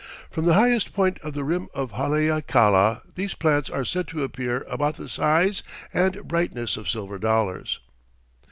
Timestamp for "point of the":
0.95-1.43